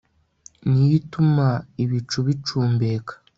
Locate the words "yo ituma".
0.89-1.45